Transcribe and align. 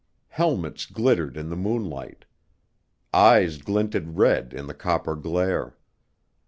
Helmets 0.29 0.87
glittered 0.87 1.37
in 1.37 1.49
the 1.49 1.55
moonlight. 1.55 2.25
Eyes 3.13 3.59
glinted 3.59 4.17
red 4.17 4.51
in 4.51 4.65
the 4.65 4.73
copper 4.73 5.15
glare. 5.15 5.77